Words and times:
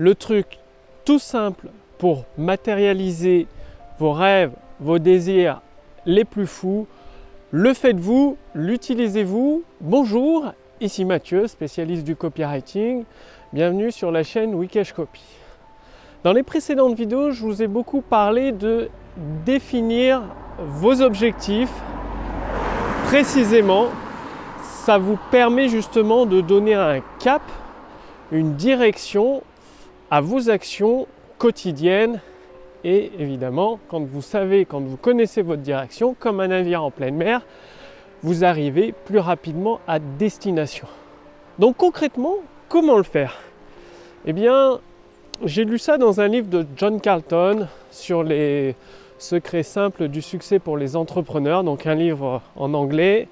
le 0.00 0.14
truc 0.14 0.58
tout 1.04 1.18
simple 1.18 1.68
pour 1.98 2.24
matérialiser 2.38 3.46
vos 3.98 4.12
rêves, 4.12 4.52
vos 4.80 4.98
désirs 4.98 5.60
les 6.06 6.24
plus 6.24 6.46
fous. 6.46 6.86
Le 7.50 7.74
faites-vous, 7.74 8.38
l'utilisez-vous. 8.54 9.62
Bonjour, 9.82 10.54
ici 10.80 11.04
Mathieu, 11.04 11.46
spécialiste 11.48 12.04
du 12.04 12.16
copywriting. 12.16 13.04
Bienvenue 13.52 13.92
sur 13.92 14.10
la 14.10 14.22
chaîne 14.22 14.54
Wikesh 14.54 14.94
Copy. 14.94 15.22
Dans 16.24 16.32
les 16.32 16.44
précédentes 16.44 16.94
vidéos, 16.94 17.32
je 17.32 17.42
vous 17.42 17.62
ai 17.62 17.66
beaucoup 17.66 18.00
parlé 18.00 18.52
de 18.52 18.88
définir 19.44 20.22
vos 20.58 21.02
objectifs 21.02 21.74
précisément. 23.04 23.88
Ça 24.62 24.96
vous 24.96 25.18
permet 25.30 25.68
justement 25.68 26.24
de 26.24 26.40
donner 26.40 26.72
un 26.72 27.00
cap, 27.18 27.42
une 28.32 28.54
direction 28.54 29.42
à 30.10 30.20
vos 30.20 30.50
actions 30.50 31.06
quotidiennes 31.38 32.20
et 32.82 33.12
évidemment, 33.18 33.78
quand 33.88 34.00
vous 34.00 34.22
savez, 34.22 34.64
quand 34.64 34.80
vous 34.80 34.96
connaissez 34.96 35.42
votre 35.42 35.62
direction, 35.62 36.14
comme 36.18 36.40
un 36.40 36.48
navire 36.48 36.82
en 36.82 36.90
pleine 36.90 37.14
mer, 37.14 37.42
vous 38.22 38.44
arrivez 38.44 38.92
plus 39.04 39.18
rapidement 39.18 39.80
à 39.86 39.98
destination. 39.98 40.86
Donc 41.58 41.76
concrètement, 41.76 42.36
comment 42.68 42.96
le 42.96 43.02
faire? 43.02 43.38
Eh 44.24 44.32
bien, 44.32 44.80
j'ai 45.44 45.64
lu 45.64 45.78
ça 45.78 45.98
dans 45.98 46.20
un 46.20 46.28
livre 46.28 46.48
de 46.48 46.66
John 46.76 47.00
Carlton 47.00 47.66
sur 47.90 48.22
les 48.22 48.74
secrets 49.18 49.62
simples 49.62 50.08
du 50.08 50.22
succès 50.22 50.58
pour 50.58 50.76
les 50.76 50.96
entrepreneurs, 50.96 51.64
donc 51.64 51.86
un 51.86 51.94
livre 51.94 52.42
en 52.56 52.72
anglais. 52.72 53.28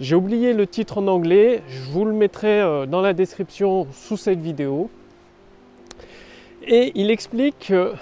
J'ai 0.00 0.16
oublié 0.16 0.52
le 0.52 0.66
titre 0.66 0.98
en 0.98 1.06
anglais, 1.06 1.62
je 1.68 1.82
vous 1.90 2.04
le 2.04 2.12
mettrai 2.12 2.60
euh, 2.60 2.86
dans 2.86 3.00
la 3.00 3.12
description 3.12 3.86
sous 3.92 4.16
cette 4.16 4.40
vidéo. 4.40 4.90
Et 6.66 6.92
il 6.94 7.10
explique 7.10 7.66
que 7.68 7.92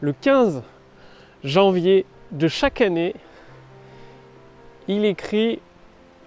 le 0.00 0.12
15 0.12 0.62
janvier 1.44 2.04
de 2.30 2.48
chaque 2.48 2.80
année, 2.80 3.14
il 4.88 5.04
écrit 5.04 5.60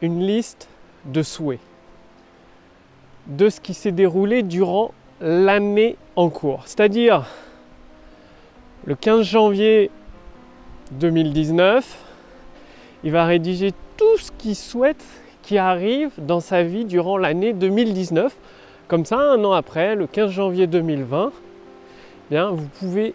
une 0.02 0.26
liste 0.26 0.68
de 1.06 1.22
souhaits 1.22 1.60
de 3.28 3.50
ce 3.50 3.62
qui 3.62 3.76
s'est 3.76 3.92
déroulé 3.92 4.42
durant 4.42 4.92
l'année 5.22 5.96
en 6.16 6.30
cours. 6.30 6.64
C'est-à-dire 6.66 7.28
le 8.86 8.96
15 8.96 9.22
janvier 9.22 9.92
2019, 10.94 11.98
il 13.04 13.12
va 13.12 13.26
rédiger 13.26 13.74
tout 13.98 14.18
ce 14.18 14.32
qu'il 14.32 14.56
souhaite 14.56 15.04
qui 15.44 15.58
arrive 15.58 16.10
dans 16.18 16.40
sa 16.40 16.64
vie 16.64 16.86
durant 16.86 17.18
l'année 17.18 17.54
2019. 17.54 18.36
Comme 18.88 19.06
ça, 19.06 19.20
un 19.20 19.44
an 19.44 19.52
après, 19.52 19.96
le 19.96 20.08
15 20.08 20.32
janvier 20.32 20.66
2020, 20.66 21.32
bien, 22.30 22.52
vous 22.52 22.68
pouvez 22.80 23.14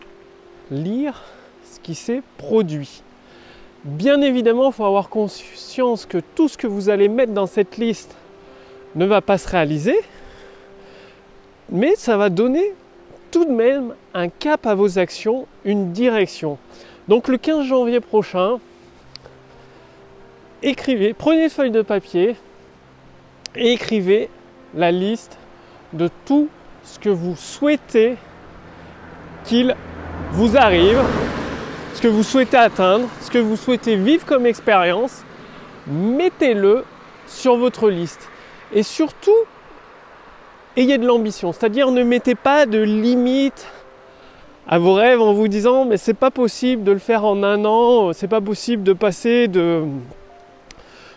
lire 0.71 1.23
ce 1.65 1.79
qui 1.81 1.95
s'est 1.95 2.23
produit. 2.39 3.03
Bien 3.85 4.21
évidemment, 4.23 4.69
il 4.69 4.73
faut 4.73 4.85
avoir 4.85 5.09
conscience 5.09 6.07
que 6.07 6.19
tout 6.35 6.49
ce 6.49 6.57
que 6.57 6.67
vous 6.67 6.89
allez 6.89 7.09
mettre 7.09 7.33
dans 7.33 7.47
cette 7.47 7.77
liste 7.77 8.17
ne 8.95 9.05
va 9.05 9.21
pas 9.21 9.39
se 9.39 9.49
réaliser, 9.49 9.99
mais 11.71 11.95
ça 11.97 12.17
va 12.17 12.31
donner 12.31 12.73
tout 13.31 13.45
de 13.45 13.51
même 13.51 13.95
un 14.15 14.29
cap 14.29 14.67
à 14.67 14.75
vos 14.75 14.99
actions, 14.99 15.47
une 15.65 15.93
direction. 15.93 16.57
Donc 17.09 17.29
le 17.29 17.37
15 17.37 17.67
janvier 17.67 18.01
prochain, 18.01 18.59
écrivez, 20.63 21.13
prenez 21.13 21.45
une 21.45 21.51
feuille 21.51 21.71
de 21.71 21.83
papier 21.83 22.37
et 23.57 23.73
écrivez 23.73 24.31
la 24.75 24.91
liste 24.91 25.37
de 25.93 26.09
tout 26.25 26.49
ce 26.85 26.99
que 26.99 27.11
vous 27.11 27.37
souhaitez 27.37 28.17
qu'il 29.45 29.75
vous 30.33 30.57
arrive, 30.57 30.99
ce 31.95 32.01
que 32.03 32.09
vous 32.09 32.23
souhaitez 32.23 32.57
atteindre, 32.57 33.09
ce 33.21 33.31
que 33.31 33.39
vous 33.39 33.57
souhaitez 33.57 33.97
vivre 33.97 34.25
comme 34.27 34.47
expérience, 34.47 35.23
mettez-le 35.87 36.85
sur 37.27 37.57
votre 37.57 37.89
liste. 37.89 38.29
Et 38.73 38.83
surtout, 38.83 39.31
ayez 40.77 40.99
de 40.99 41.07
l'ambition, 41.07 41.53
c'est-à-dire 41.53 41.91
ne 41.91 42.03
mettez 42.03 42.35
pas 42.35 42.67
de 42.67 42.81
limite 42.81 43.67
à 44.67 44.79
vos 44.79 44.95
rêves 44.95 45.21
en 45.21 45.35
vous 45.35 45.49
disant 45.49 45.85
mais 45.85 45.99
c'est 45.99 46.15
pas 46.15 46.31
possible 46.31 46.85
de 46.85 46.93
le 46.93 46.99
faire 46.99 47.25
en 47.25 47.43
un 47.43 47.65
an, 47.65 48.13
c'est 48.13 48.29
pas 48.29 48.41
possible 48.41 48.83
de 48.83 48.95
passer 48.95 49.47
de 49.47 49.85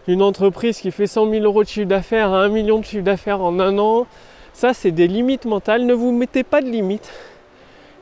une 0.08 0.22
entreprise 0.22 0.80
qui 0.80 0.92
fait 0.92 1.08
100 1.08 1.30
000 1.30 1.44
euros 1.44 1.64
de 1.64 1.68
chiffre 1.68 1.88
d'affaires 1.88 2.32
à 2.32 2.44
1 2.44 2.50
million 2.50 2.80
de 2.80 2.86
chiffre 2.86 3.04
d'affaires 3.04 3.42
en 3.42 3.60
un 3.60 3.78
an. 3.78 4.08
Ça, 4.54 4.74
c'est 4.74 4.92
des 4.92 5.08
limites 5.08 5.46
mentales. 5.46 5.86
Ne 5.86 5.94
vous 5.94 6.12
mettez 6.12 6.44
pas 6.44 6.62
de 6.62 6.68
limites. 6.68 7.12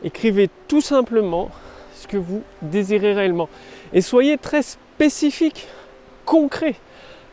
Écrivez 0.04 0.50
tout 0.68 0.82
simplement 0.82 1.50
ce 1.96 2.08
que 2.08 2.18
vous 2.18 2.44
désirez 2.62 3.14
réellement. 3.14 3.50
Et 3.94 4.02
soyez 4.02 4.38
très 4.38 4.62
spécifique, 4.62 5.68
concret. 6.26 6.76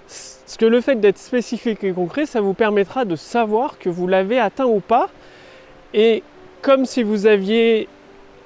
Parce 0.07 0.57
que 0.59 0.67
le 0.67 0.81
fait 0.81 0.97
d'être 0.97 1.19
spécifique 1.19 1.83
et 1.83 1.93
concret, 1.93 2.27
ça 2.27 2.41
vous 2.41 2.55
permettra 2.55 3.05
de 3.05 3.17
savoir 3.17 3.79
que 3.79 3.89
vous 3.89 4.07
l'avez 4.07 4.39
atteint 4.39 4.67
ou 4.67 4.81
pas. 4.81 5.09
Et 5.95 6.23
comme 6.61 6.85
si 6.85 7.03
vous 7.03 7.27
aviez 7.27 7.89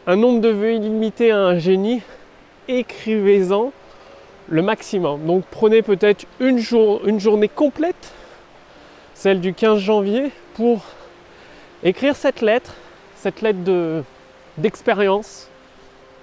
un 0.07 0.17
nombre 0.17 0.41
de 0.41 0.49
vœux 0.49 0.75
illimité 0.75 1.33
à 1.33 1.39
un 1.39 1.59
génie, 1.59 2.01
écrivez-en 2.69 3.73
le 4.49 4.63
maximum. 4.63 5.27
Donc 5.27 5.45
prenez 5.51 5.83
peut-être 5.83 6.27
une, 6.41 6.61
une 7.05 7.21
journée 7.21 7.49
complète, 7.49 8.13
celle 9.15 9.41
du 9.41 9.53
15 9.53 9.79
janvier, 9.79 10.31
pour 10.55 10.83
écrire 11.83 12.17
cette 12.17 12.41
lettre, 12.41 12.75
cette 13.27 13.43
lettre 13.43 14.05
d'expérience, 14.57 15.49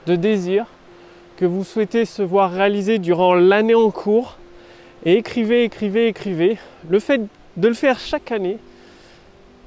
de, 0.08 0.16
désir 0.16 0.66
que 1.36 1.44
vous 1.44 1.66
souhaitez 1.66 2.06
se 2.06 2.22
voir 2.22 2.50
réaliser 2.50 2.98
durant 2.98 3.34
l'année 3.34 3.76
en 3.76 3.92
cours. 3.92 4.38
Et 5.04 5.16
écrivez, 5.16 5.66
écrivez, 5.66 6.08
écrivez. 6.08 6.58
Le 6.88 7.00
fait 7.00 7.20
de 7.58 7.68
le 7.68 7.74
faire 7.74 8.00
chaque 8.00 8.32
année, 8.32 8.58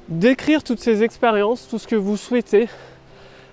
d'écrire 0.09 0.65
toutes 0.65 0.81
ces 0.81 1.03
expériences, 1.03 1.69
tout 1.69 1.79
ce 1.79 1.87
que 1.87 1.95
vous 1.95 2.17
souhaitez, 2.17 2.71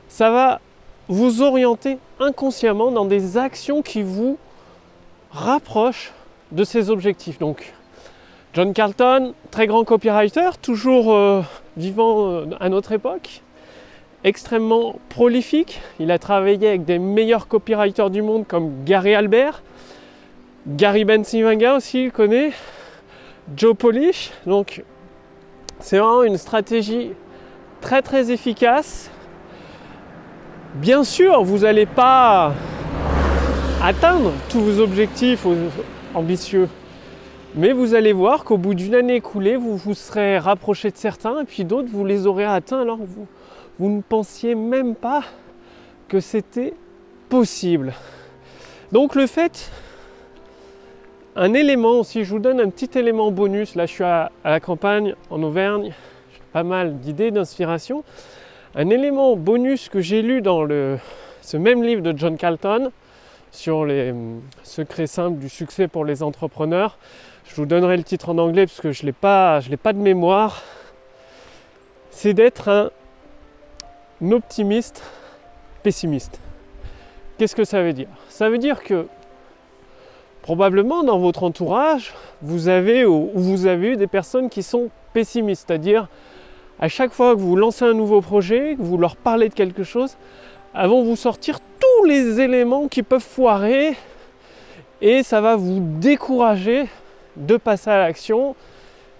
ça 0.08 0.32
va 0.32 0.62
vous 1.10 1.42
orienter 1.42 1.98
inconsciemment 2.22 2.90
dans 2.90 3.04
des 3.04 3.36
actions 3.36 3.82
qui 3.82 4.02
vous 4.02 4.38
rapprochent 5.30 6.14
de 6.54 6.64
ces 6.64 6.90
objectifs. 6.90 7.38
Donc, 7.38 7.74
John 8.54 8.72
Carlton, 8.72 9.34
très 9.52 9.68
grand 9.68 9.84
copywriter, 9.84 10.52
toujours 10.62 11.14
euh, 11.14 11.42
vivant 11.76 12.30
euh, 12.30 12.46
à 12.62 12.70
notre 12.70 12.94
époque, 12.94 13.42
extrêmement 14.24 14.96
prolifique. 15.10 15.82
Il 16.00 16.12
a 16.12 16.20
travaillé 16.20 16.68
avec 16.68 16.86
des 16.86 17.00
meilleurs 17.00 17.48
copywriters 17.48 18.10
du 18.10 18.22
monde 18.22 18.46
comme 18.48 18.84
Gary 18.86 19.14
Albert, 19.14 19.64
Gary 20.68 21.04
Bensimanga 21.04 21.76
aussi, 21.76 22.06
il 22.06 22.12
connaît, 22.12 22.52
Joe 23.56 23.76
Polish. 23.76 24.32
Donc, 24.46 24.84
c'est 25.80 25.98
vraiment 25.98 26.24
une 26.24 26.38
stratégie 26.38 27.12
très 27.82 28.02
très 28.02 28.32
efficace. 28.32 29.12
Bien 30.76 31.04
sûr, 31.04 31.44
vous 31.44 31.60
n'allez 31.60 31.86
pas 31.86 32.54
atteindre 33.84 34.32
tous 34.50 34.62
vos 34.62 34.80
objectifs 34.80 35.46
ambitieux. 36.16 36.70
Mais 37.56 37.74
vous 37.74 37.94
allez 37.94 38.14
voir 38.14 38.46
qu'au 38.46 38.58
bout 38.58 38.74
d'une 38.74 38.96
année 38.96 39.16
écoulée, 39.16 39.58
vous 39.58 39.76
vous 39.76 39.94
serez 39.94 40.40
rapproché 40.40 40.90
de 40.90 40.98
certains 40.98 41.42
et 41.42 41.44
puis 41.44 41.66
d'autres, 41.66 41.90
vous 41.92 42.06
les 42.06 42.26
aurez 42.26 42.46
atteints 42.46 42.82
alors 42.82 42.98
vous, 42.98 43.28
vous 43.80 43.90
ne 43.90 44.02
pensiez 44.02 44.56
même 44.56 44.96
pas 44.96 45.24
que 46.08 46.20
c'était 46.20 46.74
possible. 47.30 47.94
Donc 48.92 49.16
le 49.16 49.26
fait, 49.26 49.72
un 51.36 51.54
élément, 51.54 52.04
si 52.04 52.24
je 52.24 52.30
vous 52.30 52.40
donne 52.40 52.60
un 52.60 52.70
petit 52.70 52.98
élément 52.98 53.32
bonus, 53.32 53.76
là 53.76 53.86
je 53.86 53.92
suis 53.92 54.04
à, 54.04 54.32
la 54.44 54.60
campagne 54.60 55.16
en 55.30 55.42
Auvergne, 55.42 55.94
j'ai 56.32 56.42
pas 56.52 56.64
mal 56.64 57.00
d'idées, 57.00 57.32
d'inspiration. 57.32 58.04
Un 58.76 58.90
élément 58.90 59.36
bonus 59.36 59.90
que 59.90 60.00
j'ai 60.00 60.22
lu 60.22 60.42
dans 60.42 60.64
le, 60.64 61.00
ce 61.42 61.58
même 61.58 61.84
livre 61.84 62.02
de 62.02 62.16
John 62.16 62.38
Calton 62.38 62.92
sur 63.52 63.86
les 63.86 64.12
hum, 64.12 64.42
secrets 64.64 65.08
simples 65.08 65.40
du 65.40 65.50
succès 65.50 65.88
pour 65.88 66.06
les 66.06 66.24
entrepreneurs, 66.24 66.98
je 67.46 67.56
vous 67.56 67.66
donnerai 67.66 67.98
le 67.98 68.04
titre 68.04 68.30
en 68.30 68.38
anglais 68.38 68.66
parce 68.66 68.82
que 68.82 68.92
je 68.92 69.04
ne 69.04 69.08
l'ai 69.08 69.12
pas, 69.12 69.60
pas 69.82 69.94
de 69.94 70.00
mémoire. 70.00 70.64
C'est 72.10 72.34
d'être 72.34 72.70
un, 72.70 72.92
optimiste 74.32 75.04
pessimiste. 75.84 76.40
Qu'est-ce 77.38 77.56
que 77.56 77.66
ça 77.66 77.82
veut 77.84 77.94
dire? 77.94 78.08
Ça 78.30 78.50
veut 78.50 78.58
dire 78.58 78.84
que 78.84 79.08
probablement 80.42 81.04
dans 81.04 81.20
votre 81.20 81.44
entourage, 81.44 82.14
vous 82.42 82.68
avez 82.68 83.06
ou 83.06 83.32
vous 83.34 83.66
avez 83.66 83.90
eu 83.90 83.96
des 83.98 84.08
personnes 84.08 84.50
qui 84.50 84.64
sont 84.64 84.90
pessimistes, 85.14 85.66
c'est-à-dire 85.68 86.08
à 86.80 86.88
chaque 86.90 87.12
fois 87.12 87.34
que 87.34 87.40
vous 87.40 87.56
lancez 87.56 87.86
un 87.86 87.94
nouveau 87.94 88.22
projet, 88.22 88.76
que 88.78 88.82
vous 88.82 88.98
leur 88.98 89.16
parlez 89.16 89.50
de 89.50 89.54
quelque 89.54 89.84
chose, 89.84 90.18
avant 90.74 91.04
vous 91.04 91.16
sortir 91.16 91.60
tous 91.80 92.06
les 92.06 92.40
éléments 92.40 92.88
qui 92.88 93.04
peuvent 93.04 93.22
foirer 93.22 93.96
et 95.02 95.24
ça 95.24 95.42
va 95.42 95.56
vous 95.56 95.80
décourager 95.80 96.88
de 97.36 97.58
passer 97.58 97.90
à 97.90 97.98
l'action 98.00 98.56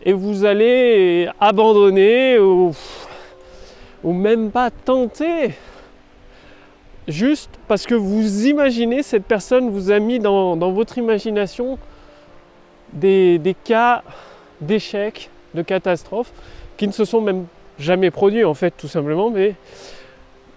et 0.04 0.14
vous 0.14 0.46
allez 0.46 1.30
abandonner 1.40 2.40
ou 2.40 2.74
ou 4.04 4.14
même 4.14 4.52
pas 4.52 4.70
tenter, 4.72 5.54
juste 7.08 7.50
parce 7.68 7.86
que 7.86 7.96
vous 7.96 8.48
imaginez, 8.48 9.04
cette 9.04 9.26
personne 9.26 9.70
vous 9.70 9.92
a 9.92 10.00
mis 10.00 10.20
dans, 10.20 10.56
votre 10.72 10.98
imagination 10.98 11.78
des, 12.92 13.40
des 13.40 13.54
cas 13.54 14.04
d'échecs, 14.62 15.30
de 15.54 15.62
catastrophes, 15.62 16.32
qui 16.78 16.88
ne 16.88 16.94
se 16.94 17.06
sont 17.06 17.22
même 17.22 17.46
jamais 17.80 18.12
produits 18.12 18.44
en 18.44 18.54
fait 18.54 18.72
tout 18.72 18.88
simplement, 18.88 19.30
mais 19.30 19.56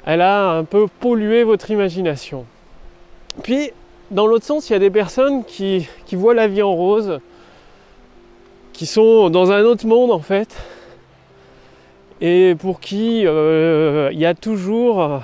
elle 0.05 0.21
a 0.21 0.51
un 0.51 0.65
peu 0.65 0.87
pollué 1.01 1.43
votre 1.43 1.71
imagination. 1.71 2.47
Puis, 3.43 3.73
dans 4.11 4.27
l'autre 4.27 4.45
sens, 4.45 4.71
il 4.71 4.73
y 4.73 4.77
a 4.77 4.79
des 4.79 4.91
personnes 4.91 5.45
qui, 5.45 5.89
voient 6.13 6.35
la 6.35 6.47
vie 6.47 6.63
en 6.63 6.75
rose, 6.75 7.21
qui 8.73 8.87
sont 8.87 9.31
dans 9.31 9.51
un 9.51 9.63
autre 9.63 9.87
monde 9.87 10.13
en 10.13 10.21
fait, 10.21 10.57
et 12.21 12.55
pour 12.59 12.81
qui 12.81 13.27
euh, 13.27 14.11
il 14.13 14.19
y 14.19 14.27
a 14.27 14.35
toujours 14.35 15.23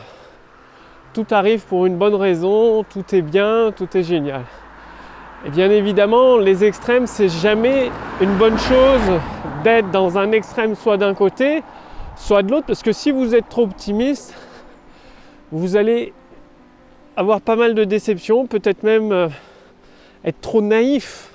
tout 1.13 1.27
arrive 1.31 1.65
pour 1.67 1.87
une 1.87 1.97
bonne 1.97 2.15
raison, 2.15 2.85
tout 2.85 3.15
est 3.15 3.23
bien, 3.23 3.73
tout 3.77 3.97
est 3.97 4.03
génial. 4.03 4.43
Et 5.45 5.51
bien 5.51 5.71
évidemment, 5.71 6.39
les 6.39 6.65
extrêmes, 6.65 7.07
c'est 7.07 7.29
jamais 7.29 7.91
une 8.21 8.35
bonne 8.37 8.59
chose 8.59 9.21
d'être 9.65 9.91
dans 9.91 10.17
un 10.17 10.33
extrême 10.33 10.75
soit 10.75 10.97
d'un 10.97 11.15
côté, 11.15 11.63
soit 12.17 12.43
de 12.43 12.51
l'autre, 12.51 12.67
parce 12.67 12.83
que 12.83 12.93
si 12.93 13.11
vous 13.11 13.35
êtes 13.35 13.49
trop 13.49 13.65
optimiste, 13.65 14.35
vous 15.51 15.77
allez 15.77 16.13
avoir 17.17 17.41
pas 17.41 17.57
mal 17.57 17.75
de 17.75 17.85
déceptions, 17.85 18.47
peut-être 18.47 18.85
même 18.85 19.13
euh, 19.13 19.29
être 20.25 20.41
trop 20.41 20.63
naïf 20.63 21.31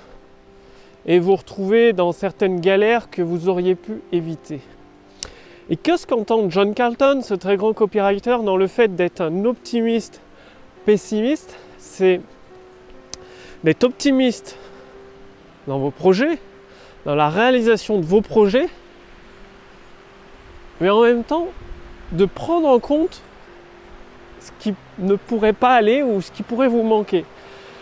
et 1.06 1.20
vous 1.20 1.36
retrouver 1.36 1.92
dans 1.92 2.12
certaines 2.12 2.60
galères 2.60 3.10
que 3.10 3.22
vous 3.22 3.48
auriez 3.48 3.74
pu 3.74 4.00
éviter. 4.10 4.60
Et 5.70 5.76
qu'est-ce 5.76 6.06
qu'entend 6.06 6.48
John 6.48 6.72
Carlton, 6.72 7.20
ce 7.22 7.34
très 7.34 7.56
grand 7.58 7.74
copywriter, 7.74 8.38
dans 8.42 8.56
le 8.56 8.66
fait 8.66 8.96
d'être 8.96 9.20
un 9.20 9.44
optimiste 9.44 10.20
pessimiste? 10.86 11.56
C'est 11.76 12.22
d'être 13.64 13.84
optimiste 13.84 14.56
dans 15.66 15.78
vos 15.78 15.90
projets, 15.90 16.38
dans 17.04 17.14
la 17.14 17.28
réalisation 17.28 17.98
de 17.98 18.06
vos 18.06 18.22
projets, 18.22 18.68
mais 20.80 20.88
en 20.88 21.02
même 21.02 21.24
temps 21.24 21.48
de 22.12 22.24
prendre 22.24 22.68
en 22.68 22.78
compte 22.78 23.20
ce 24.40 24.50
qui 24.60 24.74
ne 24.98 25.16
pourrait 25.16 25.52
pas 25.52 25.74
aller 25.74 26.02
ou 26.02 26.22
ce 26.22 26.30
qui 26.32 26.42
pourrait 26.42 26.68
vous 26.68 26.82
manquer. 26.82 27.26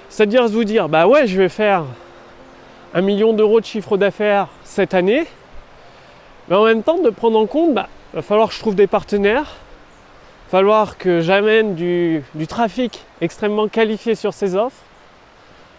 C'est-à-dire 0.08 0.48
vous 0.48 0.64
dire, 0.64 0.88
bah 0.88 1.06
ouais, 1.06 1.26
je 1.28 1.36
vais 1.36 1.48
faire 1.48 1.84
un 2.94 3.00
million 3.00 3.32
d'euros 3.32 3.60
de 3.60 3.64
chiffre 3.64 3.96
d'affaires 3.96 4.48
cette 4.64 4.94
année, 4.94 5.26
mais 6.48 6.56
en 6.56 6.64
même 6.64 6.82
temps 6.82 6.98
de 6.98 7.10
prendre 7.10 7.38
en 7.38 7.46
compte, 7.46 7.74
bah, 7.74 7.88
va 8.14 8.22
falloir 8.22 8.48
que 8.48 8.54
je 8.54 8.60
trouve 8.60 8.74
des 8.74 8.86
partenaires, 8.86 9.56
va 10.46 10.58
falloir 10.58 10.98
que 10.98 11.20
j'amène 11.20 11.74
du, 11.74 12.22
du, 12.34 12.46
trafic 12.46 13.04
extrêmement 13.20 13.68
qualifié 13.68 14.14
sur 14.14 14.32
ces 14.32 14.54
offres, 14.54 14.82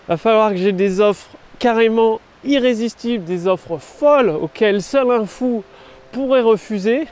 va 0.07 0.17
falloir 0.17 0.51
que 0.51 0.57
j'ai 0.57 0.73
des 0.73 0.99
offres 1.01 1.29
carrément 1.59 2.19
irrésistibles, 2.43 3.23
des 3.23 3.47
offres 3.47 3.77
folles 3.77 4.29
auxquelles 4.29 4.81
seul 4.81 5.11
un 5.11 5.25
fou 5.25 5.63
pourrait 6.11 6.41
refuser. 6.41 7.07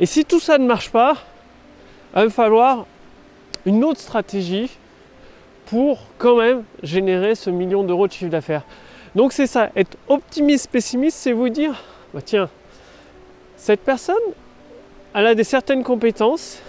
Et 0.00 0.06
si 0.06 0.24
tout 0.24 0.40
ça 0.40 0.58
ne 0.58 0.66
marche 0.66 0.90
pas, 0.90 1.14
va 2.14 2.28
falloir 2.30 2.86
une 3.66 3.84
autre 3.84 4.00
stratégie 4.00 4.70
pour 5.66 6.00
quand 6.18 6.36
même 6.36 6.64
générer 6.82 7.34
ce 7.34 7.50
million 7.50 7.84
d'euros 7.84 8.06
de 8.06 8.12
chiffre 8.12 8.30
d'affaires. 8.30 8.62
Donc 9.14 9.32
c'est 9.32 9.46
ça, 9.46 9.70
être 9.76 9.96
optimiste, 10.08 10.70
pessimiste, 10.70 11.16
c'est 11.18 11.32
vous 11.32 11.48
dire, 11.48 11.82
bah 12.14 12.20
tiens, 12.24 12.48
cette 13.56 13.80
personne, 13.80 14.14
elle 15.14 15.26
a 15.26 15.34
des 15.34 15.42
certaines 15.42 15.82
compétences, 15.82 16.60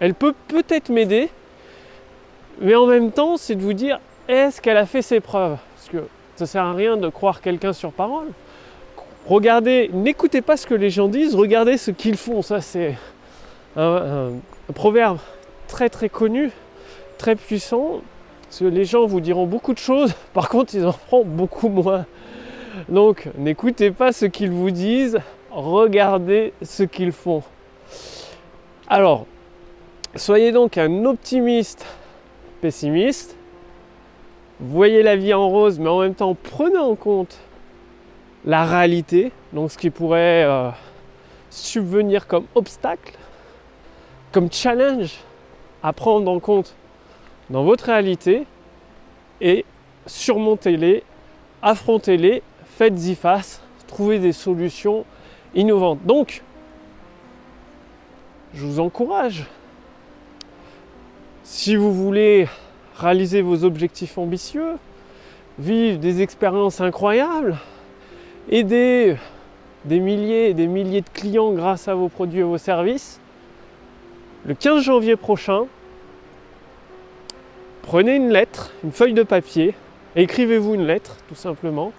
elle 0.00 0.12
peut 0.12 0.34
peut-être 0.48 0.88
m'aider, 0.88 1.28
mais 2.60 2.74
en 2.74 2.86
même 2.86 3.12
temps, 3.12 3.36
c'est 3.36 3.54
de 3.54 3.62
vous 3.62 3.74
dire, 3.74 4.00
est-ce 4.26 4.60
qu'elle 4.60 4.76
a 4.76 4.86
fait 4.86 5.02
ses 5.02 5.20
preuves? 5.20 5.56
Parce 5.76 5.88
que 5.88 6.08
ça 6.34 6.46
sert 6.46 6.64
à 6.64 6.72
rien 6.72 6.96
de 6.96 7.08
croire 7.08 7.40
quelqu'un 7.40 7.72
sur 7.72 7.92
parole. 7.92 8.26
Regardez, 9.26 9.88
n'écoutez 9.92 10.42
pas 10.42 10.56
ce 10.56 10.66
que 10.66 10.74
les 10.74 10.90
gens 10.90 11.06
disent, 11.06 11.36
regardez 11.36 11.78
ce 11.78 11.92
qu'ils 11.92 12.16
font. 12.16 12.42
Ça, 12.42 12.60
c'est 12.60 12.96
un, 13.76 14.30
proverbe 14.74 15.18
très 15.68 15.88
très 15.88 16.08
connu, 16.08 16.50
très 17.18 17.36
puissant. 17.36 18.00
Parce 18.42 18.60
que 18.60 18.64
les 18.64 18.84
gens 18.84 19.06
vous 19.06 19.20
diront 19.20 19.46
beaucoup 19.46 19.74
de 19.74 19.78
choses, 19.78 20.12
par 20.34 20.48
contre, 20.48 20.74
ils 20.74 20.84
en 20.84 20.92
feront 20.92 21.24
beaucoup 21.24 21.68
moins. 21.68 22.04
Donc, 22.88 23.28
n'écoutez 23.36 23.90
pas 23.90 24.12
ce 24.12 24.26
qu'ils 24.26 24.50
vous 24.50 24.70
disent, 24.70 25.18
regardez 25.50 26.52
ce 26.62 26.82
qu'ils 26.82 27.12
font. 27.12 27.42
Alors, 28.86 29.26
soyez 30.14 30.52
donc 30.52 30.78
un 30.78 31.04
optimiste 31.04 31.86
pessimiste. 32.60 33.36
Voyez 34.60 35.02
la 35.02 35.16
vie 35.16 35.34
en 35.34 35.48
rose, 35.48 35.78
mais 35.78 35.88
en 35.88 36.00
même 36.00 36.14
temps, 36.14 36.34
prenez 36.34 36.78
en 36.78 36.96
compte 36.96 37.38
la 38.44 38.64
réalité, 38.64 39.30
donc 39.52 39.70
ce 39.70 39.78
qui 39.78 39.90
pourrait 39.90 40.44
euh, 40.44 40.70
subvenir 41.50 42.26
comme 42.26 42.46
obstacle, 42.54 43.14
comme 44.32 44.50
challenge 44.50 45.18
à 45.82 45.92
prendre 45.92 46.30
en 46.30 46.40
compte 46.40 46.74
dans 47.50 47.62
votre 47.62 47.84
réalité 47.84 48.46
et 49.40 49.64
surmontez-les, 50.06 51.02
affrontez-les, 51.62 52.42
faites-y 52.78 53.16
face, 53.16 53.60
trouvez 53.88 54.20
des 54.20 54.30
solutions 54.30 55.04
innovantes. 55.56 55.98
Donc, 56.04 56.44
je 58.54 58.64
vous 58.64 58.78
encourage, 58.78 59.46
si 61.42 61.74
vous 61.74 61.92
voulez 61.92 62.46
réaliser 62.94 63.42
vos 63.42 63.64
objectifs 63.64 64.16
ambitieux, 64.16 64.76
vivre 65.58 65.98
des 65.98 66.22
expériences 66.22 66.80
incroyables, 66.80 67.58
aider 68.48 69.16
des 69.84 69.98
milliers 69.98 70.50
et 70.50 70.54
des 70.54 70.68
milliers 70.68 71.00
de 71.00 71.10
clients 71.12 71.50
grâce 71.50 71.88
à 71.88 71.96
vos 71.96 72.08
produits 72.08 72.40
et 72.40 72.44
vos 72.44 72.58
services, 72.58 73.18
le 74.46 74.54
15 74.54 74.84
janvier 74.84 75.16
prochain, 75.16 75.64
prenez 77.82 78.14
une 78.14 78.30
lettre, 78.30 78.72
une 78.84 78.92
feuille 78.92 79.14
de 79.14 79.24
papier, 79.24 79.74
écrivez-vous 80.14 80.74
une 80.74 80.86
lettre 80.86 81.16
tout 81.28 81.34
simplement 81.34 81.92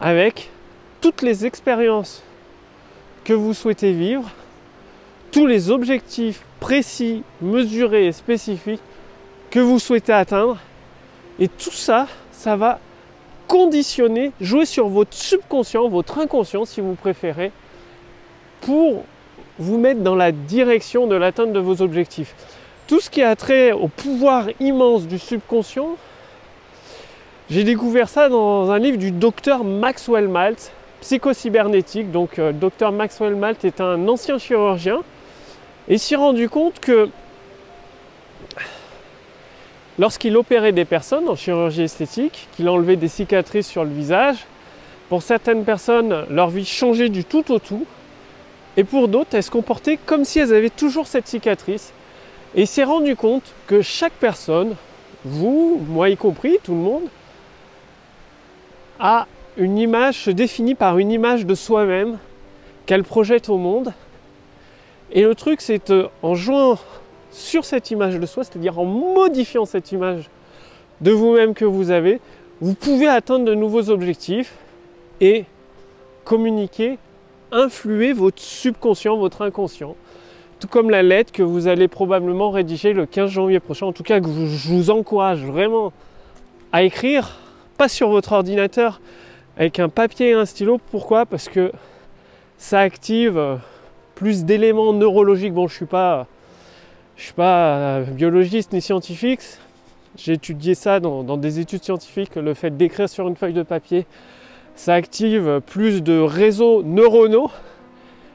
avec 0.00 0.50
toutes 1.00 1.22
les 1.22 1.46
expériences 1.46 2.22
que 3.24 3.32
vous 3.32 3.54
souhaitez 3.54 3.92
vivre, 3.92 4.30
tous 5.32 5.46
les 5.46 5.70
objectifs 5.70 6.42
précis, 6.60 7.22
mesurés 7.40 8.06
et 8.06 8.12
spécifiques 8.12 8.80
que 9.50 9.60
vous 9.60 9.78
souhaitez 9.78 10.12
atteindre. 10.12 10.58
Et 11.38 11.48
tout 11.48 11.72
ça, 11.72 12.06
ça 12.32 12.56
va 12.56 12.78
conditionner, 13.48 14.32
jouer 14.40 14.66
sur 14.66 14.88
votre 14.88 15.14
subconscient, 15.14 15.88
votre 15.88 16.18
inconscient 16.18 16.64
si 16.64 16.80
vous 16.80 16.94
préférez, 16.94 17.52
pour 18.60 19.04
vous 19.58 19.78
mettre 19.78 20.00
dans 20.00 20.14
la 20.14 20.32
direction 20.32 21.06
de 21.06 21.14
l'atteinte 21.14 21.52
de 21.52 21.60
vos 21.60 21.82
objectifs. 21.82 22.34
Tout 22.86 23.00
ce 23.00 23.10
qui 23.10 23.22
a 23.22 23.34
trait 23.36 23.72
au 23.72 23.88
pouvoir 23.88 24.48
immense 24.60 25.06
du 25.06 25.18
subconscient, 25.18 25.96
j'ai 27.50 27.64
découvert 27.64 28.08
ça 28.08 28.30
dans 28.30 28.70
un 28.70 28.78
livre 28.78 28.96
du 28.96 29.10
docteur 29.10 29.64
Maxwell 29.64 30.28
Malt, 30.28 30.72
psychocybernétique. 31.02 32.10
Donc, 32.10 32.38
euh, 32.38 32.52
docteur 32.52 32.90
Maxwell 32.90 33.34
Malt 33.34 33.64
est 33.64 33.82
un 33.82 34.08
ancien 34.08 34.38
chirurgien 34.38 35.02
et 35.88 35.98
s'est 35.98 36.16
rendu 36.16 36.48
compte 36.48 36.80
que 36.80 37.10
lorsqu'il 39.98 40.36
opérait 40.38 40.72
des 40.72 40.86
personnes 40.86 41.28
en 41.28 41.36
chirurgie 41.36 41.82
esthétique, 41.82 42.48
qu'il 42.56 42.68
enlevait 42.68 42.96
des 42.96 43.08
cicatrices 43.08 43.68
sur 43.68 43.84
le 43.84 43.90
visage, 43.90 44.46
pour 45.10 45.22
certaines 45.22 45.64
personnes, 45.64 46.24
leur 46.30 46.48
vie 46.48 46.64
changeait 46.64 47.10
du 47.10 47.24
tout 47.24 47.52
au 47.52 47.58
tout, 47.58 47.84
et 48.78 48.84
pour 48.84 49.06
d'autres, 49.08 49.34
elles 49.34 49.42
se 49.42 49.50
comportaient 49.50 49.98
comme 49.98 50.24
si 50.24 50.38
elles 50.38 50.54
avaient 50.54 50.70
toujours 50.70 51.06
cette 51.06 51.28
cicatrice. 51.28 51.92
Et 52.54 52.64
s'est 52.66 52.84
rendu 52.84 53.16
compte 53.16 53.52
que 53.66 53.82
chaque 53.82 54.14
personne, 54.14 54.74
vous, 55.24 55.80
moi 55.88 56.08
y 56.08 56.16
compris, 56.16 56.58
tout 56.62 56.72
le 56.72 56.80
monde, 56.80 57.04
a 58.98 59.26
une 59.56 59.78
image, 59.78 60.18
se 60.20 60.30
définit 60.30 60.74
par 60.74 60.98
une 60.98 61.10
image 61.10 61.46
de 61.46 61.54
soi-même 61.54 62.18
qu'elle 62.86 63.04
projette 63.04 63.48
au 63.48 63.56
monde. 63.56 63.92
Et 65.12 65.22
le 65.22 65.34
truc, 65.34 65.60
c'est 65.60 65.92
en 66.22 66.34
jouant 66.34 66.78
sur 67.30 67.64
cette 67.64 67.90
image 67.90 68.18
de 68.18 68.26
soi, 68.26 68.44
c'est-à-dire 68.44 68.78
en 68.78 68.84
modifiant 68.84 69.64
cette 69.64 69.92
image 69.92 70.28
de 71.00 71.10
vous-même 71.10 71.54
que 71.54 71.64
vous 71.64 71.90
avez, 71.90 72.20
vous 72.60 72.74
pouvez 72.74 73.08
atteindre 73.08 73.44
de 73.44 73.54
nouveaux 73.54 73.90
objectifs 73.90 74.54
et 75.20 75.44
communiquer, 76.24 76.98
influer 77.52 78.12
votre 78.12 78.40
subconscient, 78.40 79.16
votre 79.16 79.42
inconscient. 79.42 79.96
Tout 80.60 80.68
comme 80.68 80.90
la 80.90 81.02
lettre 81.02 81.32
que 81.32 81.42
vous 81.42 81.66
allez 81.66 81.88
probablement 81.88 82.50
rédiger 82.50 82.92
le 82.92 83.06
15 83.06 83.30
janvier 83.30 83.60
prochain, 83.60 83.86
en 83.86 83.92
tout 83.92 84.04
cas 84.04 84.20
que 84.20 84.28
je 84.28 84.68
vous 84.68 84.90
encourage 84.90 85.44
vraiment 85.44 85.92
à 86.72 86.84
écrire, 86.84 87.38
pas 87.76 87.88
sur 87.88 88.08
votre 88.08 88.32
ordinateur, 88.32 89.00
avec 89.56 89.78
un 89.78 89.88
papier 89.88 90.30
et 90.30 90.32
un 90.32 90.44
stylo. 90.44 90.78
Pourquoi? 90.90 91.26
Parce 91.26 91.48
que 91.48 91.72
ça 92.58 92.80
active 92.80 93.58
plus 94.14 94.44
d'éléments 94.44 94.92
neurologiques. 94.92 95.52
Bon, 95.52 95.68
je 95.68 95.74
suis 95.74 95.86
pas, 95.86 96.26
je 97.16 97.24
suis 97.24 97.32
pas 97.32 97.76
euh, 97.76 98.04
biologiste 98.04 98.72
ni 98.72 98.80
scientifique. 98.80 99.40
J'ai 100.16 100.34
étudié 100.34 100.74
ça 100.74 101.00
dans, 101.00 101.24
dans, 101.24 101.36
des 101.36 101.58
études 101.60 101.82
scientifiques. 101.82 102.36
Le 102.36 102.54
fait 102.54 102.76
d'écrire 102.76 103.08
sur 103.08 103.26
une 103.28 103.36
feuille 103.36 103.52
de 103.52 103.62
papier, 103.62 104.06
ça 104.76 104.94
active 104.94 105.60
plus 105.66 106.02
de 106.02 106.18
réseaux 106.18 106.82
neuronaux 106.82 107.50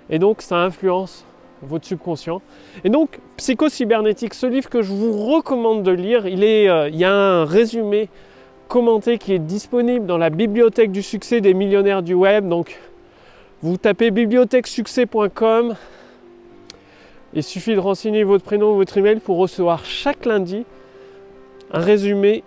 et 0.10 0.20
donc 0.20 0.42
ça 0.42 0.58
influence 0.58 1.26
votre 1.62 1.86
subconscient. 1.86 2.42
Et 2.84 2.90
donc, 2.90 3.20
Psycho-cybernétique, 3.38 4.34
ce 4.34 4.46
livre 4.46 4.70
que 4.70 4.82
je 4.82 4.94
vous 4.94 5.26
recommande 5.26 5.84
de 5.84 5.92
lire, 5.92 6.26
il, 6.28 6.44
est, 6.44 6.70
euh, 6.70 6.90
il 6.90 6.96
y 6.96 7.04
a 7.04 7.14
un 7.14 7.46
résumé 7.46 8.10
commenté 8.70 9.18
qui 9.18 9.34
est 9.34 9.40
disponible 9.40 10.06
dans 10.06 10.18
la 10.18 10.30
bibliothèque 10.30 10.92
du 10.92 11.04
succès 11.04 11.42
des 11.42 11.54
millionnaires 11.54 12.04
du 12.04 12.14
web. 12.14 12.48
Donc, 12.48 12.80
vous 13.62 13.76
tapez 13.76 14.12
bibliothèquesuccès.com. 14.12 15.76
Il 17.34 17.44
suffit 17.44 17.74
de 17.74 17.80
renseigner 17.80 18.24
votre 18.24 18.46
prénom, 18.46 18.76
votre 18.76 18.98
email 18.98 19.20
pour 19.20 19.38
recevoir 19.38 19.84
chaque 19.84 20.26
lundi 20.26 20.66
un 21.72 21.80
résumé 21.80 22.44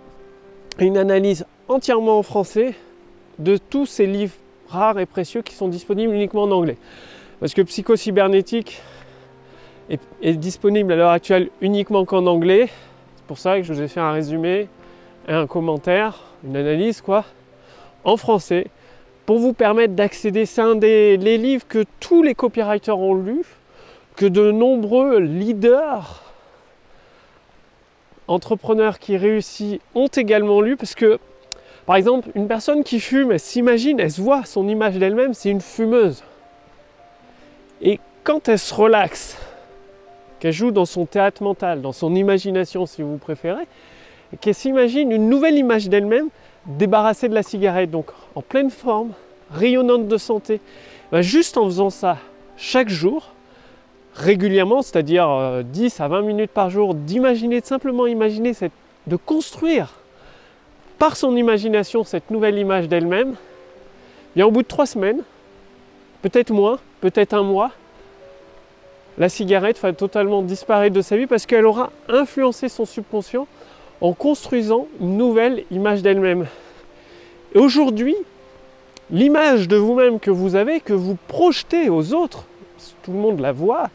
et 0.78 0.86
une 0.86 0.96
analyse 0.96 1.44
entièrement 1.68 2.18
en 2.18 2.22
français 2.22 2.74
de 3.38 3.56
tous 3.56 3.86
ces 3.86 4.06
livres 4.06 4.34
rares 4.68 4.98
et 4.98 5.06
précieux 5.06 5.42
qui 5.42 5.54
sont 5.54 5.68
disponibles 5.68 6.14
uniquement 6.14 6.44
en 6.44 6.50
anglais. 6.50 6.76
Parce 7.40 7.54
que 7.54 7.62
Psycho-cybernétique 7.62 8.80
est, 10.22 10.34
disponible 10.34 10.92
à 10.92 10.96
l'heure 10.96 11.10
actuelle 11.10 11.50
uniquement 11.60 12.04
qu'en 12.04 12.26
anglais. 12.26 12.68
C'est 13.16 13.26
pour 13.26 13.38
ça 13.38 13.58
que 13.58 13.64
je 13.64 13.72
vous 13.72 13.82
ai 13.82 13.88
fait 13.88 14.00
un 14.00 14.12
résumé 14.12 14.68
un 15.28 15.46
commentaire, 15.46 16.20
une 16.44 16.56
analyse 16.56 17.00
quoi, 17.00 17.24
en 18.04 18.16
français, 18.16 18.66
pour 19.26 19.38
vous 19.38 19.52
permettre 19.52 19.94
d'accéder. 19.94 20.46
C'est 20.46 20.62
un 20.62 20.74
des 20.74 21.16
livres 21.16 21.66
que 21.68 21.84
tous 22.00 22.22
les 22.22 22.34
copywriters 22.34 22.98
ont 22.98 23.14
lu, 23.14 23.42
que 24.16 24.26
de 24.26 24.50
nombreux 24.50 25.18
leaders, 25.18 26.22
entrepreneurs 28.28 28.98
qui 28.98 29.16
réussissent 29.16 29.78
ont 29.94 30.08
également 30.08 30.60
lu, 30.60 30.76
parce 30.76 30.94
que 30.94 31.18
par 31.86 31.96
exemple, 31.96 32.28
une 32.34 32.46
personne 32.46 32.84
qui 32.84 33.00
fume, 33.00 33.32
elle 33.32 33.40
s'imagine, 33.40 33.98
elle 33.98 34.10
se 34.10 34.20
voit 34.20 34.44
son 34.44 34.68
image 34.68 34.96
d'elle-même, 34.98 35.34
c'est 35.34 35.50
une 35.50 35.60
fumeuse. 35.60 36.22
Et 37.80 37.98
quand 38.22 38.48
elle 38.48 38.58
se 38.58 38.72
relaxe, 38.72 39.36
qu'elle 40.38 40.52
joue 40.52 40.70
dans 40.70 40.84
son 40.84 41.06
théâtre 41.06 41.42
mental, 41.42 41.82
dans 41.82 41.92
son 41.92 42.14
imagination 42.14 42.86
si 42.86 43.02
vous 43.02 43.16
préférez, 43.16 43.66
qu'elle 44.40 44.54
s'imagine 44.54 45.12
une 45.12 45.28
nouvelle 45.28 45.56
image 45.56 45.88
d'elle-même 45.88 46.28
débarrassée 46.66 47.28
de 47.28 47.34
la 47.34 47.42
cigarette, 47.42 47.90
donc 47.90 48.06
en 48.34 48.42
pleine 48.42 48.70
forme, 48.70 49.12
rayonnante 49.52 50.08
de 50.08 50.16
santé, 50.16 50.60
ben 51.10 51.20
juste 51.20 51.56
en 51.56 51.66
faisant 51.66 51.90
ça 51.90 52.18
chaque 52.56 52.88
jour, 52.88 53.32
régulièrement, 54.14 54.82
c'est-à-dire 54.82 55.62
10 55.64 56.00
euh, 56.00 56.04
à 56.04 56.08
20 56.08 56.22
minutes 56.22 56.50
par 56.50 56.70
jour, 56.70 56.94
d'imaginer, 56.94 57.60
de 57.60 57.66
simplement 57.66 58.06
imaginer, 58.06 58.54
cette, 58.54 58.72
de 59.06 59.16
construire 59.16 59.94
par 60.98 61.16
son 61.16 61.36
imagination 61.36 62.04
cette 62.04 62.30
nouvelle 62.30 62.58
image 62.58 62.88
d'elle-même, 62.88 63.34
bien 64.36 64.46
au 64.46 64.50
bout 64.50 64.62
de 64.62 64.68
trois 64.68 64.86
semaines, 64.86 65.22
peut-être 66.22 66.52
moins, 66.52 66.78
peut-être 67.00 67.34
un 67.34 67.42
mois, 67.42 67.72
la 69.18 69.28
cigarette 69.28 69.78
va 69.80 69.92
totalement 69.92 70.42
disparaître 70.42 70.94
de 70.94 71.02
sa 71.02 71.16
vie 71.16 71.26
parce 71.26 71.44
qu'elle 71.44 71.66
aura 71.66 71.90
influencé 72.08 72.68
son 72.68 72.86
subconscient 72.86 73.46
en 74.02 74.12
construisant 74.12 74.88
une 75.00 75.16
nouvelle 75.16 75.64
image 75.70 76.02
d'elle-même. 76.02 76.46
Aujourd'hui, 77.54 78.16
l'image 79.10 79.68
de 79.68 79.76
vous-même 79.76 80.18
que 80.18 80.32
vous 80.32 80.56
avez, 80.56 80.80
que 80.80 80.92
vous 80.92 81.16
projetez 81.28 81.88
aux 81.88 82.12
autres, 82.12 82.44
tout 83.04 83.12
le 83.12 83.18
monde 83.18 83.38
la 83.38 83.52
voit. 83.52 83.90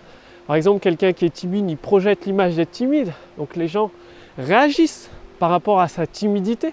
Par 0.48 0.56
exemple, 0.56 0.80
quelqu'un 0.80 1.12
qui 1.12 1.26
est 1.26 1.30
timide, 1.30 1.70
il 1.70 1.76
projette 1.76 2.26
l'image 2.26 2.56
d'être 2.56 2.72
timide. 2.72 3.12
Donc 3.38 3.58
les 3.58 3.68
gens 3.68 3.92
réagissent 4.38 5.10
par 5.40 5.50
rapport 5.50 5.82
à 5.82 5.90
sa 5.90 6.08
timidité. 6.08 6.72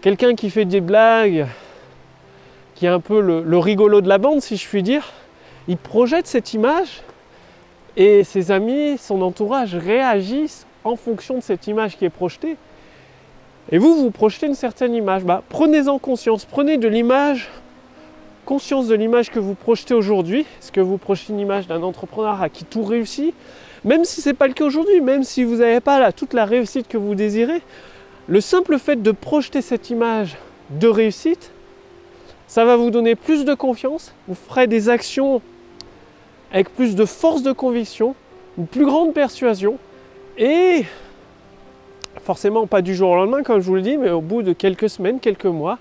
Quelqu'un 0.00 0.34
qui 0.34 0.50
fait 0.50 0.64
des 0.64 0.80
blagues, 0.80 1.46
qui 2.74 2.86
est 2.86 2.88
un 2.88 3.00
peu 3.00 3.20
le, 3.20 3.58
rigolo 3.58 4.00
de 4.00 4.08
la 4.08 4.18
bande, 4.18 4.40
si 4.40 4.56
je 4.56 4.66
puis 4.66 4.82
dire, 4.82 5.12
il 5.68 5.76
projette 5.76 6.26
cette 6.26 6.52
image 6.52 7.02
et 7.96 8.24
ses 8.24 8.50
amis, 8.50 8.98
son 8.98 9.22
entourage 9.22 9.76
réagissent 9.76 10.66
en 10.84 10.96
fonction 10.96 11.36
de 11.36 11.42
cette 11.42 11.66
image 11.66 11.96
qui 11.96 12.04
est 12.04 12.10
projetée. 12.10 12.56
Et 13.72 13.78
vous, 13.78 13.94
vous 13.94 14.10
projetez 14.10 14.46
une 14.46 14.54
certaine 14.54 14.94
image. 14.94 15.24
Bah, 15.24 15.42
prenez-en 15.48 15.98
conscience, 15.98 16.44
prenez 16.44 16.76
de 16.76 16.88
l'image, 16.88 17.48
conscience 18.44 18.88
de 18.88 18.94
l'image 18.94 19.30
que 19.30 19.38
vous 19.38 19.54
projetez 19.54 19.94
aujourd'hui. 19.94 20.40
Est-ce 20.40 20.72
que 20.72 20.80
vous 20.80 20.98
projetez 20.98 21.32
une 21.32 21.40
image 21.40 21.66
d'un 21.66 21.82
entrepreneur 21.82 22.42
à 22.42 22.48
qui 22.48 22.64
tout 22.64 22.82
réussit? 22.82 23.34
Même 23.84 24.04
si 24.04 24.20
ce 24.20 24.30
n'est 24.30 24.34
pas 24.34 24.48
le 24.48 24.54
cas 24.54 24.64
aujourd'hui, 24.64 25.00
même 25.00 25.24
si 25.24 25.44
vous 25.44 25.56
n'avez 25.56 25.80
pas 25.80 26.12
toute 26.12 26.34
la 26.34 26.44
réussite 26.44 26.88
que 26.88 26.98
vous 26.98 27.14
désirez, 27.14 27.62
le 28.26 28.40
simple 28.40 28.78
fait 28.78 29.02
de 29.02 29.10
projeter 29.12 29.62
cette 29.62 29.90
image 29.90 30.36
de 30.70 30.88
réussite, 30.88 31.52
ça 32.46 32.64
va 32.64 32.76
vous 32.76 32.90
donner 32.90 33.14
plus 33.14 33.44
de 33.44 33.54
confiance, 33.54 34.12
vous 34.28 34.34
ferez 34.34 34.66
des 34.66 34.88
actions 34.88 35.40
avec 36.52 36.74
plus 36.74 36.96
de 36.96 37.04
force 37.04 37.42
de 37.42 37.52
conviction, 37.52 38.14
une 38.58 38.66
plus 38.66 38.84
grande 38.84 39.14
persuasion, 39.14 39.78
et 40.40 40.86
forcément 42.22 42.66
pas 42.66 42.82
du 42.82 42.94
jour 42.94 43.10
au 43.10 43.16
lendemain 43.16 43.42
comme 43.42 43.60
je 43.60 43.66
vous 43.66 43.76
le 43.76 43.82
dis, 43.82 43.96
mais 43.96 44.10
au 44.10 44.22
bout 44.22 44.42
de 44.42 44.52
quelques 44.52 44.88
semaines, 44.88 45.20
quelques 45.20 45.44
mois, 45.44 45.78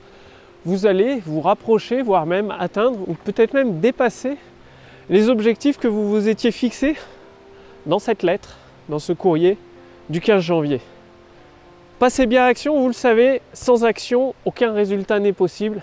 vous 0.65 0.85
allez 0.85 1.21
vous 1.25 1.41
rapprocher, 1.41 2.01
voire 2.01 2.25
même 2.25 2.53
atteindre, 2.59 2.99
ou 3.07 3.13
peut-être 3.13 3.53
même 3.53 3.79
dépasser 3.79 4.37
les 5.09 5.29
objectifs 5.29 5.77
que 5.77 5.87
vous 5.87 6.09
vous 6.09 6.27
étiez 6.27 6.51
fixés 6.51 6.95
dans 7.85 7.99
cette 7.99 8.21
lettre, 8.21 8.57
dans 8.89 8.99
ce 8.99 9.13
courrier 9.13 9.57
du 10.09 10.19
15 10.19 10.43
janvier. 10.43 10.81
Passez 11.97 12.25
bien 12.25 12.43
à 12.43 12.47
action, 12.47 12.79
vous 12.79 12.87
le 12.87 12.93
savez, 12.93 13.41
sans 13.53 13.85
action, 13.85 14.35
aucun 14.45 14.73
résultat 14.73 15.19
n'est 15.19 15.33
possible. 15.33 15.81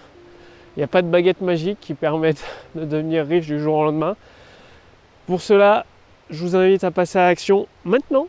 Il 0.77 0.81
n'y 0.81 0.85
a 0.85 0.89
pas 0.89 1.01
de 1.01 1.09
baguette 1.09 1.41
magique 1.41 1.79
qui 1.81 1.95
permette 1.95 2.45
de 2.75 2.85
devenir 2.85 3.27
riche 3.27 3.47
du 3.47 3.59
jour 3.59 3.77
au 3.77 3.85
lendemain. 3.85 4.17
Pour 5.27 5.41
cela, 5.41 5.87
je 6.29 6.43
vous 6.43 6.55
invite 6.55 6.85
à 6.85 6.91
passer 6.91 7.19
à 7.19 7.29
l'action 7.29 7.67
maintenant. 7.85 8.29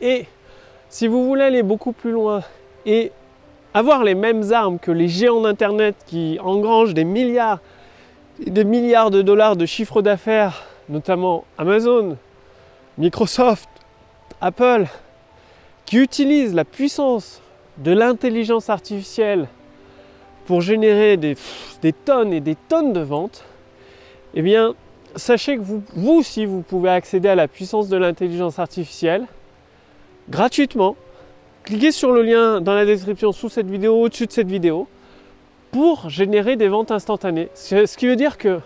Et 0.00 0.26
si 0.88 1.06
vous 1.06 1.24
voulez 1.24 1.42
aller 1.42 1.62
beaucoup 1.62 1.92
plus 1.92 2.12
loin 2.12 2.42
et 2.86 3.12
avoir 3.72 4.04
les 4.04 4.14
mêmes 4.14 4.52
armes 4.52 4.78
que 4.78 4.92
les 4.92 5.08
géants 5.08 5.40
d'Internet 5.40 5.96
qui 6.06 6.38
engrangent 6.40 6.94
des 6.94 7.04
milliards 7.04 7.60
et 8.44 8.50
des 8.50 8.64
milliards 8.64 9.10
de 9.10 9.22
dollars 9.22 9.56
de 9.56 9.66
chiffre 9.66 10.02
d'affaires, 10.02 10.62
notamment 10.88 11.44
Amazon, 11.58 12.16
Microsoft, 12.98 13.68
Apple, 14.40 14.86
qui 15.86 15.98
utilisent 15.98 16.54
la 16.54 16.64
puissance 16.64 17.40
de 17.78 17.92
l'intelligence 17.92 18.70
artificielle 18.70 19.48
pour 20.46 20.60
générer 20.60 21.16
des, 21.16 21.36
tonnes 22.04 22.32
et 22.32 22.40
des 22.40 22.54
tonnes 22.54 22.92
de 22.92 23.00
ventes, 23.00 23.44
eh 24.34 24.42
bien, 24.42 24.74
sachez 25.16 25.56
que 25.56 25.62
vous, 25.62 25.82
vous 25.94 26.12
aussi, 26.12 26.46
vous 26.46 26.62
pouvez 26.62 26.90
accéder 26.90 27.28
à 27.28 27.34
la 27.34 27.48
puissance 27.48 27.88
de 27.88 27.96
l'intelligence 27.96 28.58
artificielle 28.58 29.26
gratuitement. 30.28 30.96
Cliquez 31.64 31.92
sur 31.92 32.12
le 32.12 32.22
lien 32.22 32.60
dans 32.60 32.74
la 32.74 32.84
description 32.84 33.32
sous 33.32 33.48
cette 33.48 33.68
vidéo, 33.68 34.00
au-dessus 34.00 34.26
de 34.26 34.32
cette 34.32 34.48
vidéo, 34.48 34.86
pour 35.70 36.08
générer 36.10 36.56
des 36.56 36.68
ventes 36.68 36.90
instantanées. 36.90 37.48
Ce 37.54 37.96
qui 37.96 38.06
veut 38.06 38.16
dire 38.16 38.38
que 38.38 38.60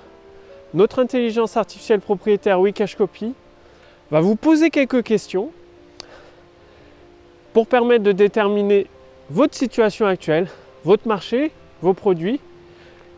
notre 0.75 0.99
intelligence 0.99 1.57
artificielle 1.57 2.01
propriétaire 2.01 2.61
Wikashcopy 2.61 3.35
va 4.11 4.21
vous 4.21 4.37
poser 4.37 4.71
quelques 4.71 5.03
questions 5.03 5.51
pour 7.53 7.67
permettre 7.67 8.05
de 8.05 8.13
déterminer 8.13 8.87
votre 9.31 9.55
situation 9.55 10.07
actuelle, 10.07 10.49
votre 10.85 11.09
marché, 11.09 11.51
vos 11.83 11.95
produits, 11.95 12.41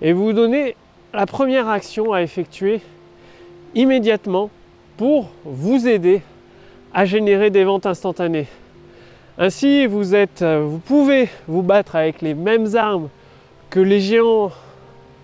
et 0.02 0.12
vous 0.12 0.32
donner 0.32 0.76
la 1.12 1.26
première 1.26 1.68
action 1.68 2.12
à 2.12 2.22
effectuer 2.22 2.80
immédiatement 3.74 4.50
pour 4.96 5.30
vous 5.44 5.86
aider 5.86 6.22
à 6.92 7.04
générer 7.04 7.50
des 7.50 7.64
ventes 7.64 7.86
instantanées. 7.86 8.48
Ainsi, 9.38 9.86
vous, 9.86 10.14
êtes, 10.14 10.42
vous 10.42 10.78
pouvez 10.78 11.28
vous 11.48 11.62
battre 11.62 11.96
avec 11.96 12.20
les 12.20 12.34
mêmes 12.34 12.76
armes 12.76 13.08
que 13.70 13.80
les 13.80 14.00
géants 14.00 14.50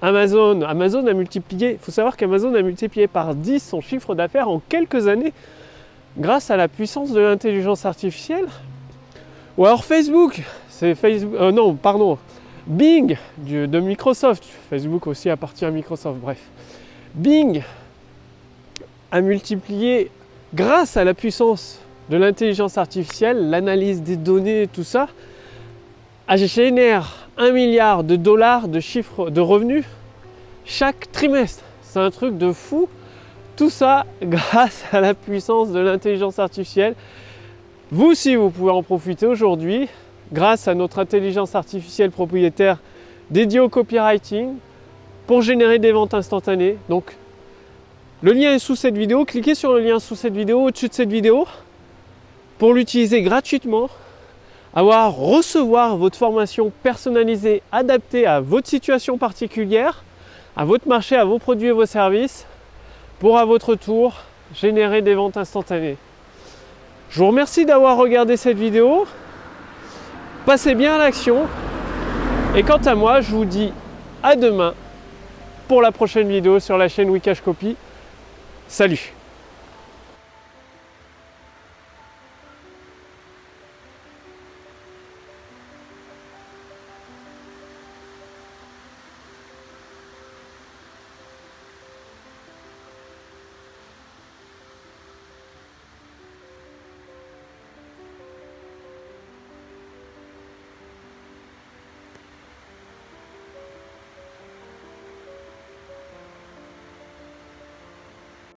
Amazon. 0.03 0.63
Amazon 0.63 1.07
a 1.07 1.13
multiplié, 1.13 1.73
il 1.73 1.79
faut 1.79 1.91
savoir 1.91 2.17
qu'Amazon 2.17 2.55
a 2.55 2.63
multiplié 2.63 3.07
par 3.07 3.35
10 3.35 3.63
son 3.63 3.81
chiffre 3.81 4.15
d'affaires 4.15 4.49
en 4.49 4.61
quelques 4.61 5.09
années 5.09 5.33
grâce 6.17 6.51
à 6.51 6.57
la 6.57 6.69
puissance 6.69 7.13
de 7.13 7.21
l'intelligence 7.21 7.85
artificielle 7.85 8.47
ou 9.57 9.65
alors 9.65 9.85
Facebook, 9.85 10.43
c'est 10.69 10.95
Facebook, 10.95 11.35
euh, 11.41 11.51
non, 11.51 11.75
pardon, 11.75 12.19
Bing 12.67 13.17
de 13.39 13.81
Microsoft. 13.81 14.45
Facebook 14.69 15.07
aussi 15.07 15.31
appartient 15.31 15.65
à 15.65 15.71
Microsoft, 15.71 16.21
bref. 16.21 16.41
Bing 17.15 17.63
a 19.17 19.23
multiplié, 19.23 20.11
grâce 20.53 20.99
à 20.99 21.05
la 21.05 21.15
puissance 21.15 21.81
de 22.11 22.19
l'intelligence 22.19 22.77
artificielle, 22.77 23.49
l'analyse 23.49 24.03
des 24.03 24.17
données, 24.17 24.69
tout 24.71 24.85
ça, 24.85 25.09
génère 26.35 27.29
un 27.39 27.51
milliard 27.51 28.05
de 28.05 28.17
dollars 28.17 28.69
de 28.69 28.79
chiffre 28.79 29.31
de 29.31 29.41
revenus 29.41 29.87
chaque 30.67 31.11
trimestre. 31.13 31.65
C'est 31.81 31.99
un 31.99 32.11
truc 32.11 32.37
de 32.37 32.53
fou. 32.53 32.91
Tout 33.57 33.71
ça 33.71 34.05
grâce 34.23 34.85
à 34.93 35.01
la 35.01 35.15
puissance 35.15 35.73
de 35.73 35.81
l'intelligence 35.81 36.39
artificielle. 36.39 36.95
Vous 37.91 38.09
aussi, 38.09 38.37
vous 38.37 38.51
pouvez 38.51 38.73
en 38.73 38.83
profiter 38.83 39.25
aujourd'hui 39.25 39.89
grâce 40.31 40.69
à 40.69 40.75
notre 40.75 40.99
intelligence 40.99 41.55
artificielle 41.55 42.11
propriétaire 42.11 42.81
dédiée 43.31 43.61
au 43.61 43.71
copywriting 43.71 44.57
pour 45.27 45.41
générer 45.41 45.79
des 45.79 45.93
ventes 45.93 46.13
instantanées. 46.13 46.77
Donc, 46.91 47.17
le 48.23 48.33
lien 48.33 48.55
est 48.55 48.59
sous 48.59 48.77
cette 48.77 48.97
vidéo. 48.97 49.25
Cliquez 49.25 49.55
sur 49.55 49.73
le 49.75 49.81
lien 49.81 50.01
sous 50.01 50.17
cette 50.17 50.35
vidéo, 50.35 50.63
au-dessus 50.63 50.89
de 50.89 50.95
cette 50.95 51.11
vidéo, 51.11 51.47
pour 52.59 52.73
l'utiliser 52.73 53.21
gratuitement, 53.23 53.91
avoir, 54.75 55.15
recevoir 55.15 55.97
votre 55.97 56.17
formation 56.17 56.73
personnalisée, 56.83 57.63
adaptée 57.73 58.27
à 58.27 58.41
votre 58.41 58.69
situation 58.69 59.19
particulière, 59.19 60.03
à 60.57 60.65
votre 60.65 60.89
marché, 60.89 61.17
à 61.17 61.25
vos 61.25 61.39
produits 61.39 61.69
et 61.69 61.73
vos 61.73 61.87
services, 61.87 62.47
pour 63.19 63.39
à 63.39 63.45
votre 63.45 63.75
tour 63.75 64.15
générer 64.55 65.03
des 65.03 65.15
ventes 65.15 65.37
instantanées. 65.37 65.97
Je 67.11 67.19
vous 67.19 67.29
remercie 67.29 67.67
d'avoir 67.67 67.97
regardé 67.97 68.37
cette 68.37 68.57
vidéo. 68.57 69.07
Passez 70.45 70.75
bien 70.75 70.95
à 70.95 70.99
l'action. 70.99 71.47
Et 72.55 72.63
quant 72.63 72.79
à 72.79 72.95
moi, 72.95 73.21
je 73.21 73.31
vous 73.31 73.45
dis 73.45 73.73
à 74.23 74.37
demain 74.37 74.75
pour 75.69 75.83
la 75.83 75.93
prochaine 75.93 76.29
vidéo 76.29 76.61
sur 76.61 76.79
la 76.79 76.89
chaîne 76.89 77.11
Wikash 77.11 77.41
Copy. 77.41 77.77
Salut 78.69 79.13